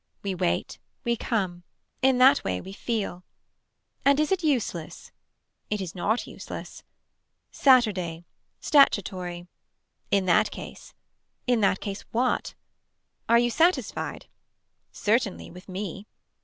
[0.23, 0.79] We wait.
[1.03, 1.61] We come.
[2.01, 3.23] In that way we feel.
[4.03, 5.11] And is it useless
[5.69, 6.83] It is not useless
[7.51, 8.25] Saturday.
[8.59, 9.45] Statuatory.
[10.09, 10.95] In that case.
[11.45, 12.55] In that case what.
[13.29, 14.25] Are you satisfied.
[14.91, 16.07] Certainly with me.